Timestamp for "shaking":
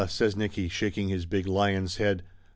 0.67-1.09